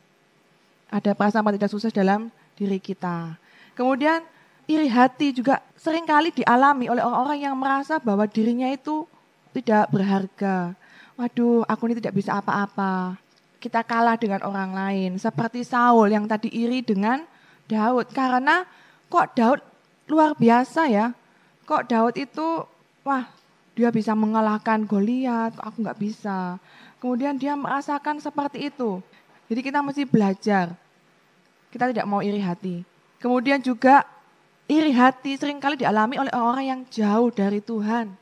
[0.92, 3.40] Ada perasaan yang tidak sukses dalam diri kita.
[3.72, 4.20] Kemudian
[4.68, 9.08] iri hati juga sering kali dialami oleh orang-orang yang merasa bahwa dirinya itu
[9.56, 10.76] tidak berharga.
[11.16, 13.16] Waduh, aku ini tidak bisa apa-apa
[13.60, 15.10] kita kalah dengan orang lain.
[15.20, 17.20] Seperti Saul yang tadi iri dengan
[17.68, 18.08] Daud.
[18.10, 18.64] Karena
[19.12, 19.60] kok Daud
[20.08, 21.12] luar biasa ya.
[21.70, 22.66] Kok Daud itu,
[23.06, 23.30] wah
[23.78, 26.58] dia bisa mengalahkan Goliat, aku nggak bisa.
[26.98, 28.98] Kemudian dia merasakan seperti itu.
[29.46, 30.74] Jadi kita mesti belajar.
[31.70, 32.82] Kita tidak mau iri hati.
[33.22, 34.02] Kemudian juga
[34.66, 38.18] iri hati sering kali dialami oleh orang yang jauh dari Tuhan.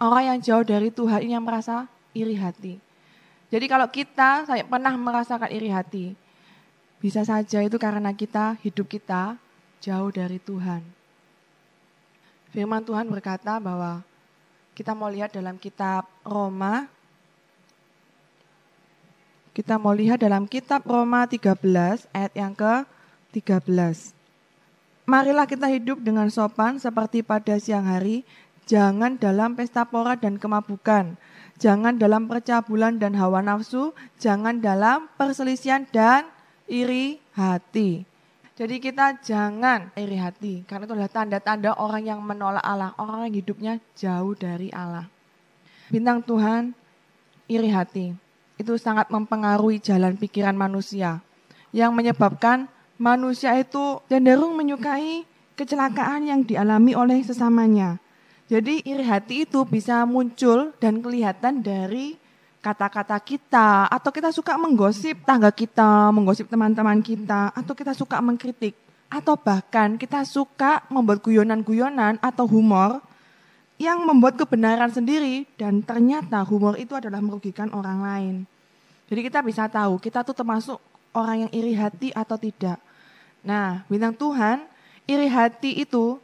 [0.00, 1.84] Orang yang jauh dari Tuhan ini yang merasa
[2.16, 2.80] iri hati.
[3.52, 6.16] Jadi kalau kita saya pernah merasakan iri hati,
[6.96, 9.36] bisa saja itu karena kita hidup kita
[9.84, 10.80] jauh dari Tuhan.
[12.56, 14.00] Firman Tuhan berkata bahwa
[14.72, 16.88] kita mau lihat dalam kitab Roma
[19.52, 21.52] kita mau lihat dalam kitab Roma 13
[22.16, 24.16] ayat yang ke-13.
[25.04, 28.24] Marilah kita hidup dengan sopan seperti pada siang hari,
[28.64, 31.16] jangan dalam pesta pora dan kemabukan,
[31.60, 36.24] jangan dalam percabulan dan hawa nafsu, jangan dalam perselisihan dan
[36.68, 38.15] iri hati.
[38.56, 43.44] Jadi kita jangan iri hati, karena itu adalah tanda-tanda orang yang menolak Allah, orang yang
[43.44, 45.04] hidupnya jauh dari Allah.
[45.92, 46.72] Bintang Tuhan,
[47.52, 48.16] iri hati,
[48.56, 51.20] itu sangat mempengaruhi jalan pikiran manusia,
[51.68, 52.64] yang menyebabkan
[52.96, 58.00] manusia itu cenderung menyukai kecelakaan yang dialami oleh sesamanya.
[58.48, 62.16] Jadi iri hati itu bisa muncul dan kelihatan dari
[62.66, 68.74] kata-kata kita atau kita suka menggosip tangga kita, menggosip teman-teman kita atau kita suka mengkritik
[69.06, 72.98] atau bahkan kita suka membuat guyonan-guyonan atau humor
[73.78, 78.34] yang membuat kebenaran sendiri dan ternyata humor itu adalah merugikan orang lain.
[79.06, 80.82] Jadi kita bisa tahu kita tuh termasuk
[81.14, 82.82] orang yang iri hati atau tidak.
[83.46, 84.66] Nah, bintang Tuhan,
[85.06, 86.18] iri hati itu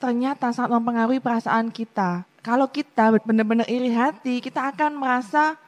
[0.00, 2.24] ternyata sangat mempengaruhi perasaan kita.
[2.48, 5.60] Kalau kita benar-benar iri hati, kita akan merasa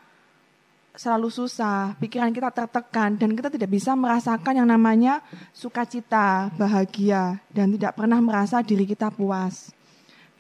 [0.97, 5.21] selalu susah, pikiran kita tertekan, dan kita tidak bisa merasakan yang namanya
[5.53, 9.77] sukacita, bahagia, dan tidak pernah merasa diri kita puas.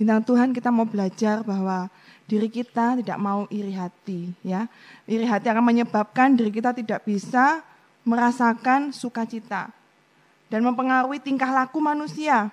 [0.00, 1.92] Bintang Tuhan kita mau belajar bahwa
[2.24, 4.32] diri kita tidak mau iri hati.
[4.40, 4.64] ya
[5.04, 7.60] Iri hati akan menyebabkan diri kita tidak bisa
[8.00, 9.68] merasakan sukacita
[10.48, 12.48] dan mempengaruhi tingkah laku manusia.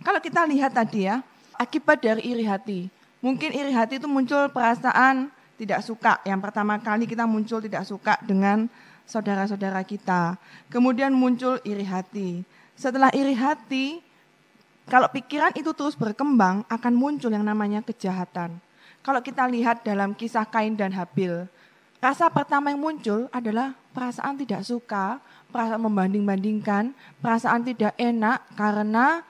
[0.00, 1.20] Kalau kita lihat tadi ya,
[1.58, 2.88] akibat dari iri hati.
[3.24, 6.20] Mungkin iri hati itu muncul perasaan tidak suka.
[6.22, 8.68] Yang pertama kali kita muncul tidak suka dengan
[9.08, 10.36] saudara-saudara kita.
[10.68, 12.44] Kemudian muncul iri hati.
[12.76, 14.04] Setelah iri hati,
[14.86, 18.60] kalau pikiran itu terus berkembang, akan muncul yang namanya kejahatan.
[19.00, 21.46] Kalau kita lihat dalam kisah Kain dan Habil,
[22.02, 26.92] rasa pertama yang muncul adalah perasaan tidak suka, perasaan membanding-bandingkan,
[27.22, 29.24] perasaan tidak enak karena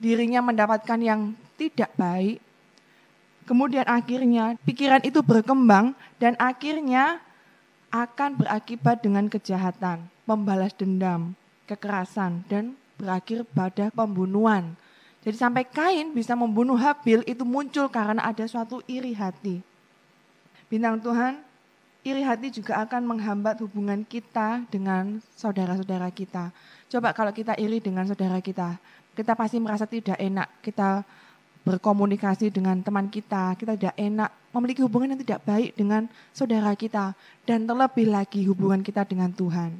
[0.00, 2.38] dirinya mendapatkan yang tidak baik,
[3.48, 7.20] kemudian akhirnya pikiran itu berkembang dan akhirnya
[7.88, 11.32] akan berakibat dengan kejahatan, membalas dendam,
[11.64, 14.76] kekerasan, dan berakhir pada pembunuhan.
[15.26, 19.58] Jadi sampai Kain bisa membunuh Habil itu muncul karena ada suatu iri hati.
[20.70, 21.42] Bintang Tuhan,
[22.06, 26.54] iri hati juga akan menghambat hubungan kita dengan saudara-saudara kita.
[26.86, 28.78] Coba kalau kita iri dengan saudara kita,
[29.18, 30.46] kita pasti merasa tidak enak.
[30.62, 31.02] Kita
[31.66, 37.18] berkomunikasi dengan teman kita, kita tidak enak, memiliki hubungan yang tidak baik dengan saudara kita,
[37.42, 39.74] dan terlebih lagi hubungan kita dengan Tuhan.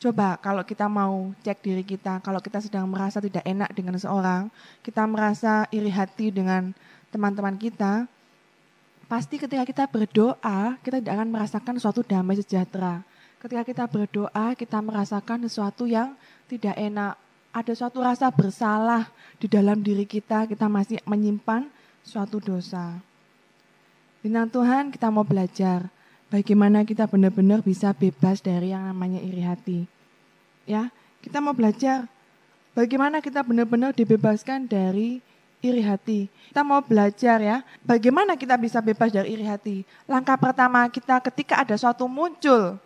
[0.00, 4.48] Coba kalau kita mau cek diri kita, kalau kita sedang merasa tidak enak dengan seorang,
[4.80, 6.72] kita merasa iri hati dengan
[7.12, 8.08] teman-teman kita,
[9.04, 13.04] pasti ketika kita berdoa, kita tidak akan merasakan suatu damai sejahtera.
[13.36, 16.16] Ketika kita berdoa, kita merasakan sesuatu yang
[16.48, 17.20] tidak enak,
[17.56, 19.08] ada suatu rasa bersalah
[19.40, 21.64] di dalam diri kita, kita masih menyimpan
[22.04, 23.00] suatu dosa.
[24.20, 25.88] Bintang Tuhan, kita mau belajar
[26.28, 29.88] bagaimana kita benar-benar bisa bebas dari yang namanya iri hati.
[30.68, 30.92] Ya,
[31.24, 32.04] kita mau belajar
[32.76, 35.24] bagaimana kita benar-benar dibebaskan dari
[35.64, 36.28] iri hati.
[36.52, 39.80] Kita mau belajar ya, bagaimana kita bisa bebas dari iri hati.
[40.04, 42.76] Langkah pertama kita ketika ada suatu muncul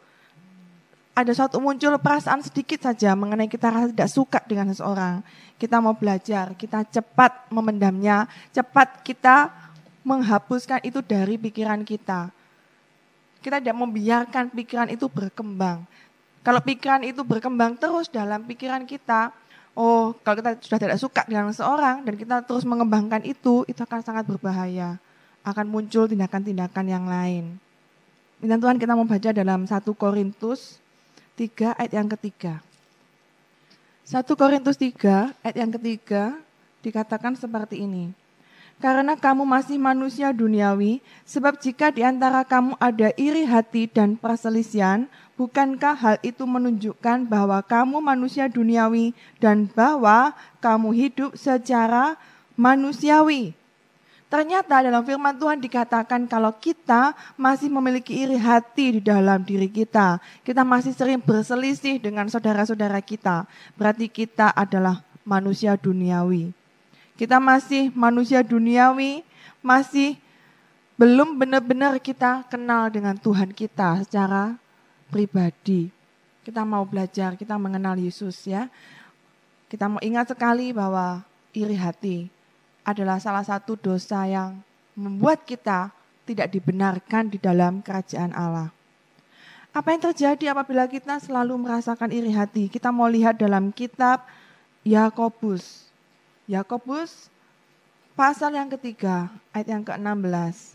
[1.20, 5.20] ada suatu muncul perasaan sedikit saja mengenai kita rasa tidak suka dengan seseorang.
[5.61, 9.52] Kita mau belajar, kita cepat memendamnya, cepat kita
[10.00, 12.33] menghapuskan itu dari pikiran kita.
[13.44, 15.85] Kita tidak membiarkan pikiran itu berkembang.
[16.40, 19.28] Kalau pikiran itu berkembang terus dalam pikiran kita,
[19.76, 24.00] oh kalau kita sudah tidak suka dengan seorang dan kita terus mengembangkan itu, itu akan
[24.00, 24.96] sangat berbahaya.
[25.44, 27.61] Akan muncul tindakan-tindakan yang lain.
[28.40, 30.80] Minta Tuhan kita membaca dalam 1 Korintus
[31.40, 32.61] 3 ayat yang ketiga.
[34.05, 36.37] 1 Korintus 3 ayat yang ketiga
[36.85, 38.12] dikatakan seperti ini.
[38.76, 45.05] Karena kamu masih manusia duniawi, sebab jika di antara kamu ada iri hati dan perselisihan,
[45.37, 52.20] bukankah hal itu menunjukkan bahwa kamu manusia duniawi dan bahwa kamu hidup secara
[52.57, 53.60] manusiawi?
[54.31, 60.23] Ternyata dalam firman Tuhan dikatakan kalau kita masih memiliki iri hati di dalam diri kita,
[60.47, 63.43] kita masih sering berselisih dengan saudara-saudara kita,
[63.75, 66.55] berarti kita adalah manusia duniawi.
[67.19, 69.27] Kita masih manusia duniawi,
[69.66, 70.14] masih
[70.95, 74.55] belum benar-benar kita kenal dengan Tuhan kita secara
[75.11, 75.90] pribadi.
[76.47, 78.71] Kita mau belajar, kita mengenal Yesus ya.
[79.66, 82.31] Kita mau ingat sekali bahwa iri hati
[82.90, 84.59] adalah salah satu dosa yang
[84.98, 85.94] membuat kita
[86.29, 88.70] tidak dibenarkan di dalam kerajaan Allah.
[89.70, 92.66] Apa yang terjadi apabila kita selalu merasakan iri hati?
[92.66, 94.26] Kita mau lihat dalam kitab
[94.83, 95.87] Yakobus.
[96.50, 97.31] Yakobus
[98.18, 100.74] pasal yang ketiga, ayat yang ke-16.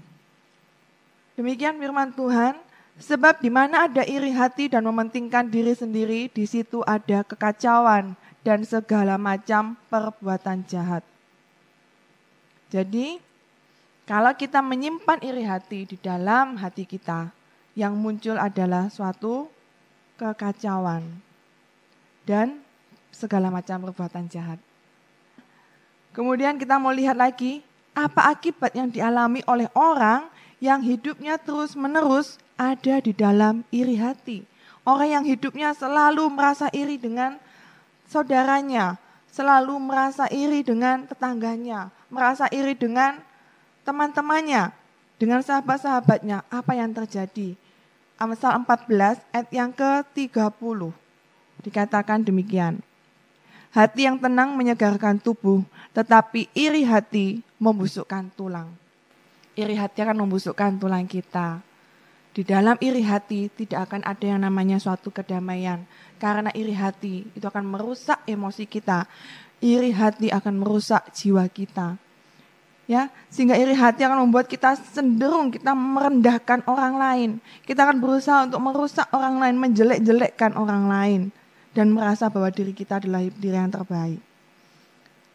[1.35, 2.55] Demikian firman Tuhan,
[2.95, 8.15] sebab di mana ada iri hati dan mementingkan diri sendiri, di situ ada kekacauan
[8.47, 11.03] dan segala macam perbuatan jahat.
[12.69, 13.21] Jadi,
[14.05, 17.33] kalau kita menyimpan iri hati di dalam hati kita,
[17.75, 19.51] yang muncul adalah suatu
[20.15, 21.03] kekacauan
[22.23, 22.63] dan
[23.11, 24.59] segala macam perbuatan jahat.
[26.15, 27.59] Kemudian kita mau lihat lagi,
[27.91, 30.31] apa akibat yang dialami oleh orang
[30.63, 34.47] yang hidupnya terus-menerus ada di dalam iri hati.
[34.87, 37.35] Orang yang hidupnya selalu merasa iri dengan
[38.07, 38.95] saudaranya,
[39.27, 43.19] selalu merasa iri dengan tetangganya, merasa iri dengan
[43.83, 44.71] teman-temannya,
[45.19, 46.47] dengan sahabat-sahabatnya.
[46.47, 47.59] Apa yang terjadi?
[48.15, 50.79] Amsal 14 ayat yang ke-30
[51.59, 52.79] dikatakan demikian.
[53.75, 55.59] Hati yang tenang menyegarkan tubuh,
[55.91, 58.71] tetapi iri hati membusukkan tulang.
[59.59, 61.59] Iri hati akan membusukkan tulang kita.
[62.31, 65.83] Di dalam iri hati tidak akan ada yang namanya suatu kedamaian.
[66.19, 69.07] Karena iri hati itu akan merusak emosi kita.
[69.59, 71.99] Iri hati akan merusak jiwa kita
[72.85, 77.29] ya sehingga iri hati akan membuat kita cenderung kita merendahkan orang lain.
[77.65, 81.21] Kita akan berusaha untuk merusak orang lain menjelek-jelekkan orang lain
[81.73, 84.21] dan merasa bahwa diri kita adalah diri yang terbaik.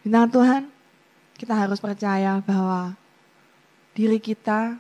[0.07, 0.63] Bintang Tuhan
[1.37, 2.95] kita harus percaya bahwa
[3.93, 4.79] diri kita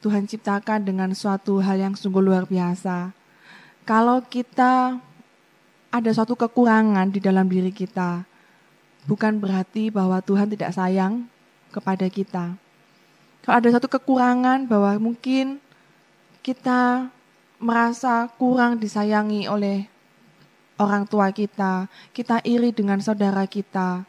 [0.00, 3.12] Tuhan ciptakan dengan suatu hal yang sungguh luar biasa.
[3.84, 4.98] Kalau kita
[5.90, 8.24] ada suatu kekurangan di dalam diri kita
[9.08, 11.26] bukan berarti bahwa Tuhan tidak sayang
[11.70, 12.58] kepada kita.
[13.40, 15.62] Kalau ada satu kekurangan bahwa mungkin
[16.44, 17.08] kita
[17.60, 19.88] merasa kurang disayangi oleh
[20.80, 24.04] orang tua kita, kita iri dengan saudara kita.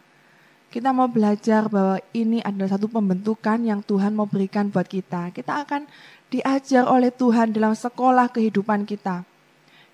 [0.72, 5.36] Kita mau belajar bahwa ini adalah satu pembentukan yang Tuhan mau berikan buat kita.
[5.36, 5.84] Kita akan
[6.32, 9.28] diajar oleh Tuhan dalam sekolah kehidupan kita.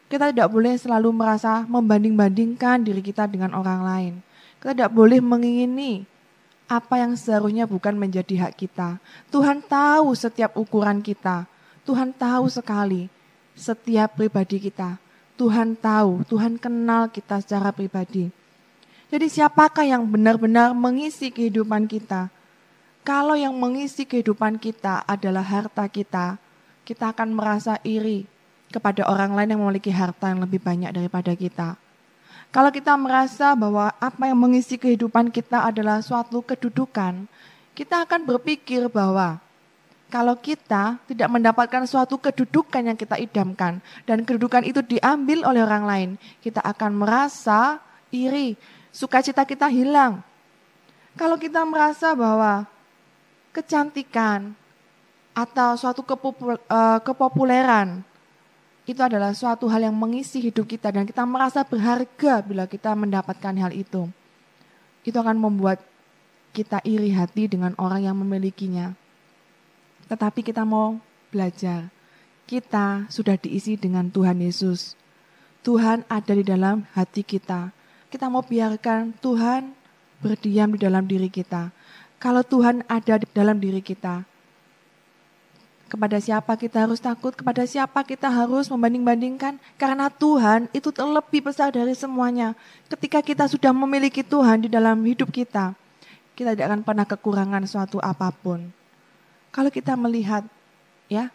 [0.06, 4.13] Kita tidak boleh selalu merasa membanding-bandingkan diri kita dengan orang lain.
[4.62, 6.06] Kita tidak boleh mengingini
[6.67, 8.99] apa yang seharusnya bukan menjadi hak kita.
[9.32, 11.47] Tuhan tahu setiap ukuran kita.
[11.88, 13.08] Tuhan tahu sekali
[13.56, 14.99] setiap pribadi kita.
[15.39, 18.27] Tuhan tahu, Tuhan kenal kita secara pribadi.
[19.08, 22.27] Jadi siapakah yang benar-benar mengisi kehidupan kita?
[23.08, 26.36] Kalau yang mengisi kehidupan kita adalah harta kita,
[26.84, 28.27] kita akan merasa iri
[28.67, 31.80] kepada orang lain yang memiliki harta yang lebih banyak daripada kita.
[32.58, 37.30] Kalau kita merasa bahwa apa yang mengisi kehidupan kita adalah suatu kedudukan,
[37.78, 39.38] kita akan berpikir bahwa
[40.10, 43.78] kalau kita tidak mendapatkan suatu kedudukan yang kita idamkan
[44.10, 46.10] dan kedudukan itu diambil oleh orang lain,
[46.41, 47.78] kita akan merasa
[48.10, 48.58] iri,
[48.89, 50.26] sukacita kita hilang.
[51.13, 52.65] Kalau kita merasa bahwa
[53.54, 54.58] kecantikan
[55.38, 58.02] atau suatu eh, kepopuleran
[58.88, 63.52] itu adalah suatu hal yang mengisi hidup kita dan kita merasa berharga bila kita mendapatkan
[63.60, 64.08] hal itu.
[65.04, 65.84] Itu akan membuat
[66.56, 68.95] kita iri hati dengan orang yang memilikinya.
[70.08, 71.91] Tetapi kita mau belajar.
[72.47, 74.95] Kita sudah diisi dengan Tuhan Yesus.
[75.67, 77.76] Tuhan ada di dalam hati kita.
[78.08, 79.76] Kita mau biarkan Tuhan
[80.23, 81.76] berdiam di dalam diri kita.
[82.23, 84.23] Kalau Tuhan ada di dalam diri kita,
[85.88, 89.56] Kepada siapa kita harus takut, kepada siapa kita harus membanding-bandingkan.
[89.80, 92.60] Karena Tuhan itu terlebih besar dari semuanya.
[92.91, 95.71] Ketika kita sudah memiliki Tuhan di dalam hidup kita,
[96.36, 98.67] kita tidak akan pernah kekurangan suatu apa pun.
[99.56, 100.43] Kalau kita melihat
[101.08, 101.32] ya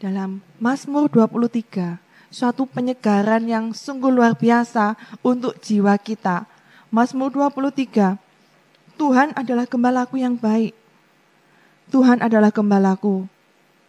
[0.00, 2.00] dalam Mazmur 23,
[2.32, 6.48] suatu penyegaran yang sungguh luar biasa untuk jiwa kita.
[6.88, 8.16] Mazmur 23,
[8.96, 10.72] Tuhan adalah gembalaku yang baik.
[11.90, 13.26] Tuhan adalah gembalaku,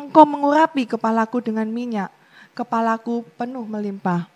[0.00, 2.08] Engkau mengurapi kepalaku dengan minyak,
[2.56, 4.32] kepalaku penuh melimpah.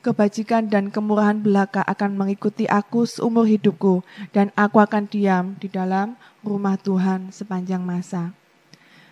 [0.00, 4.00] Kebajikan dan kemurahan belaka akan mengikuti aku seumur hidupku,
[4.32, 8.32] dan aku akan diam di dalam rumah Tuhan sepanjang masa.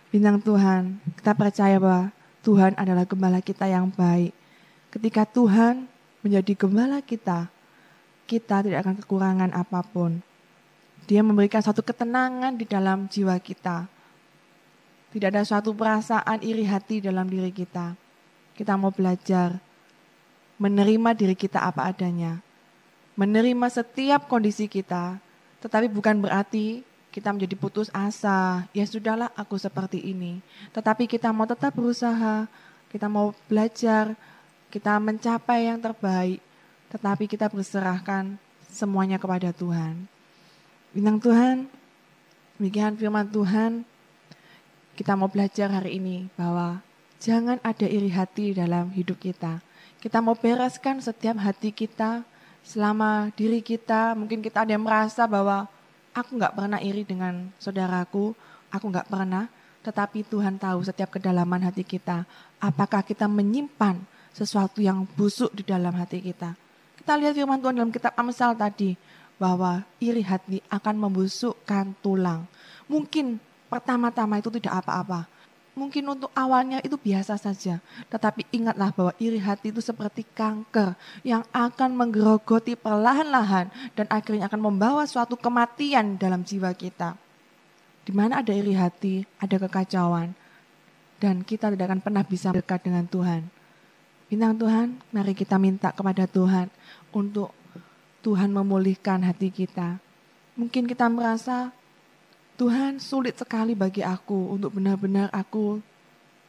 [0.08, 2.08] Bintang Tuhan, kita percaya bahwa
[2.40, 4.32] Tuhan adalah gembala kita yang baik.
[4.88, 5.92] Ketika Tuhan
[6.24, 7.52] menjadi gembala kita,
[8.24, 10.24] kita tidak akan kekurangan apa pun.
[11.04, 13.92] Dia memberikan satu ketenangan di dalam jiwa kita
[15.12, 17.92] tidak ada suatu perasaan iri hati dalam diri kita.
[18.56, 19.60] Kita mau belajar
[20.56, 22.40] menerima diri kita apa adanya.
[23.12, 25.20] Menerima setiap kondisi kita,
[25.60, 26.80] tetapi bukan berarti
[27.12, 28.64] kita menjadi putus asa.
[28.72, 30.40] Ya sudahlah aku seperti ini.
[30.72, 32.48] Tetapi kita mau tetap berusaha,
[32.88, 34.16] kita mau belajar,
[34.72, 36.40] kita mencapai yang terbaik.
[36.88, 38.40] Tetapi kita berserahkan
[38.72, 40.08] semuanya kepada Tuhan.
[40.96, 41.56] Bintang Tuhan,
[42.56, 43.84] demikian firman Tuhan,
[44.92, 46.84] kita mau belajar hari ini bahwa
[47.22, 49.64] jangan ada iri hati dalam hidup kita.
[50.02, 52.26] Kita mau bereskan setiap hati kita
[52.66, 54.18] selama diri kita.
[54.18, 55.70] Mungkin kita ada yang merasa bahwa
[56.12, 58.34] aku nggak pernah iri dengan saudaraku,
[58.68, 59.46] aku nggak pernah.
[59.82, 62.22] Tetapi Tuhan tahu setiap kedalaman hati kita.
[62.62, 63.98] Apakah kita menyimpan
[64.32, 66.56] sesuatu yang busuk di dalam hati kita.
[66.96, 68.96] Kita lihat firman Tuhan dalam kitab Amsal tadi
[69.36, 72.48] bahwa iri hati akan membusukkan tulang.
[72.88, 73.38] Mungkin
[73.72, 75.24] pertama-tama itu tidak apa-apa.
[75.72, 77.80] Mungkin untuk awalnya itu biasa saja,
[78.12, 80.92] tetapi ingatlah bahwa iri hati itu seperti kanker
[81.24, 87.16] yang akan menggerogoti perlahan-lahan dan akhirnya akan membawa suatu kematian dalam jiwa kita.
[88.04, 90.36] Di mana ada iri hati, ada kekacauan,
[91.16, 93.48] dan kita tidak akan pernah bisa dekat dengan Tuhan.
[94.28, 96.68] Bintang Tuhan, mari kita minta kepada Tuhan
[97.16, 97.48] untuk
[98.20, 99.96] Tuhan memulihkan hati kita.
[100.52, 101.72] Mungkin kita merasa
[102.60, 105.80] Tuhan sulit sekali bagi aku untuk benar-benar aku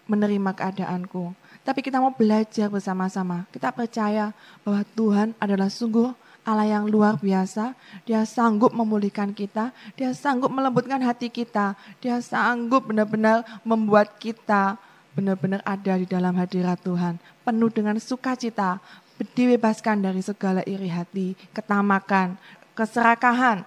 [0.05, 1.31] menerima keadaanku.
[1.63, 3.47] Tapi kita mau belajar bersama-sama.
[3.55, 4.35] Kita percaya
[4.67, 6.11] bahwa Tuhan adalah sungguh
[6.43, 7.71] Allah yang luar biasa.
[8.03, 9.71] Dia sanggup memulihkan kita.
[9.95, 11.79] Dia sanggup melembutkan hati kita.
[12.03, 14.75] Dia sanggup benar-benar membuat kita
[15.13, 17.15] benar-benar ada di dalam hadirat Tuhan.
[17.47, 18.83] Penuh dengan sukacita.
[19.23, 22.35] Dibebaskan dari segala iri hati, ketamakan,
[22.75, 23.63] keserakahan,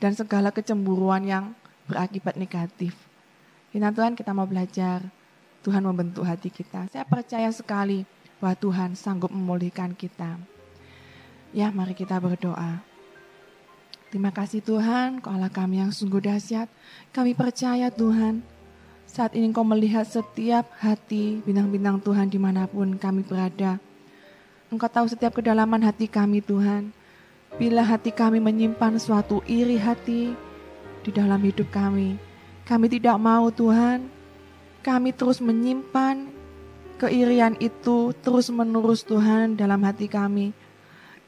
[0.00, 1.52] dan segala kecemburuan yang
[1.84, 2.96] berakibat negatif.
[3.70, 5.04] Bina Tuhan kita mau belajar,
[5.62, 6.88] Tuhan membentuk hati kita.
[6.88, 8.08] Saya percaya sekali
[8.40, 10.40] bahwa Tuhan sanggup memulihkan kita.
[11.52, 12.80] Ya mari kita berdoa.
[14.10, 16.66] Terima kasih Tuhan, Kau Allah kami yang sungguh dahsyat.
[17.14, 18.42] Kami percaya Tuhan,
[19.06, 23.78] saat ini Kau melihat setiap hati bintang-bintang Tuhan di mana pun kami berada.
[24.66, 26.90] Engkau tahu setiap kedalaman hati kami Tuhan.
[27.58, 30.36] Bila hati kami menyimpan suatu iri hati
[31.02, 32.14] di dalam hidup kami,
[32.62, 34.06] kami tidak mau Tuhan,
[34.86, 36.30] kami terus menyimpan
[37.00, 40.52] keirian itu terus-menerus Tuhan dalam hati kami.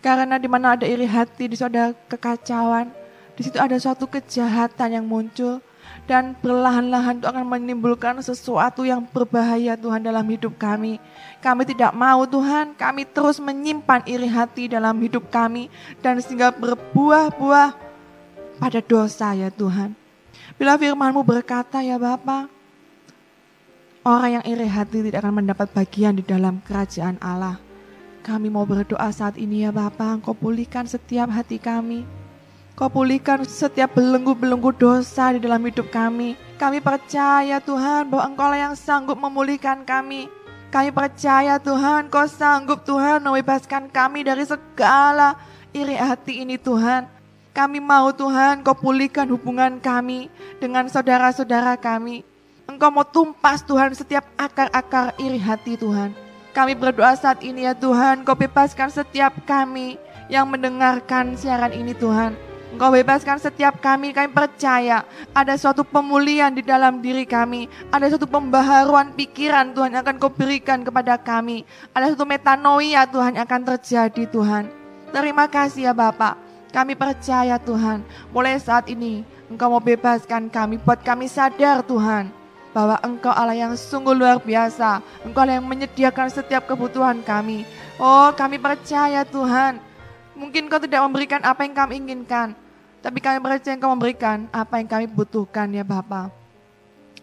[0.04, 2.92] Karena di mana ada iri hati, di situ ada kekacauan,
[3.34, 5.64] di situ ada suatu kejahatan yang muncul,
[6.04, 10.98] dan perlahan-lahan itu akan menimbulkan sesuatu yang berbahaya Tuhan dalam hidup kami.
[11.38, 15.70] Kami tidak mau Tuhan, kami terus menyimpan iri hati dalam hidup kami
[16.02, 17.70] dan sehingga berbuah-buah
[18.58, 19.94] pada dosa ya Tuhan.
[20.58, 22.50] Bila firmanmu berkata ya Bapa,
[24.02, 27.58] orang yang iri hati tidak akan mendapat bagian di dalam kerajaan Allah.
[28.22, 32.21] Kami mau berdoa saat ini ya Bapa, Engkau pulihkan setiap hati kami.
[32.72, 36.40] Kau pulihkan setiap belenggu-belenggu dosa di dalam hidup kami.
[36.56, 40.32] Kami percaya Tuhan bahwa Engkau lah yang sanggup memulihkan kami.
[40.72, 45.36] Kami percaya Tuhan, Kau sanggup Tuhan membebaskan kami dari segala
[45.76, 47.04] iri hati ini Tuhan.
[47.52, 52.24] Kami mau Tuhan Kau pulihkan hubungan kami dengan saudara-saudara kami.
[52.64, 56.16] Engkau mau tumpas Tuhan setiap akar-akar iri hati Tuhan.
[56.56, 60.00] Kami berdoa saat ini ya Tuhan, Kau bebaskan setiap kami
[60.32, 62.51] yang mendengarkan siaran ini Tuhan.
[62.72, 65.04] Engkau bebaskan setiap kami, kami percaya
[65.36, 67.68] ada suatu pemulihan di dalam diri kami.
[67.92, 71.68] Ada suatu pembaharuan pikiran Tuhan yang akan kau berikan kepada kami.
[71.92, 74.72] Ada suatu metanoia Tuhan yang akan terjadi Tuhan.
[75.12, 76.40] Terima kasih ya Bapak.
[76.72, 78.00] Kami percaya Tuhan,
[78.32, 82.32] mulai saat ini Engkau mau bebaskan kami, buat kami sadar Tuhan,
[82.72, 85.04] bahwa Engkau Allah yang sungguh luar biasa.
[85.28, 87.68] Engkau Allah yang menyediakan setiap kebutuhan kami.
[88.00, 89.76] Oh, kami percaya Tuhan.
[90.32, 92.56] Mungkin Kau tidak memberikan apa yang kami inginkan,
[93.02, 96.30] tapi kami percaya Engkau memberikan apa yang kami butuhkan ya Bapa.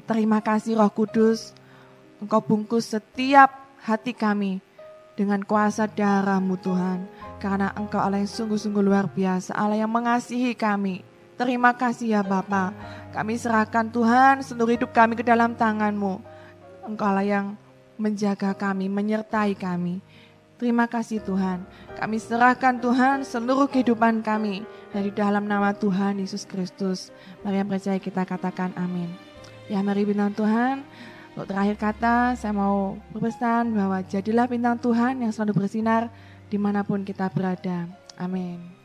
[0.04, 1.56] Terima kasih Roh Kudus,
[2.20, 3.48] Engkau bungkus setiap
[3.80, 4.60] hati kami
[5.16, 7.08] dengan kuasa darahmu Tuhan.
[7.40, 11.08] Karena Engkau Allah yang sungguh-sungguh luar biasa, Allah yang mengasihi kami.
[11.40, 12.76] Terima kasih ya Bapa.
[13.16, 16.20] Kami serahkan Tuhan seluruh hidup kami ke dalam tanganmu.
[16.84, 17.46] Engkau Allah yang
[17.96, 20.04] menjaga kami, menyertai kami.
[20.60, 21.64] Terima kasih Tuhan.
[21.96, 27.16] Kami serahkan Tuhan seluruh kehidupan kami dari dalam nama Tuhan Yesus Kristus.
[27.48, 29.08] Mari yang percaya kita katakan amin.
[29.72, 30.84] Ya mari bintang Tuhan.
[31.32, 36.12] Untuk terakhir kata saya mau berpesan bahwa jadilah bintang Tuhan yang selalu bersinar
[36.52, 37.88] di mana pun kita berada.
[38.20, 38.79] Amin.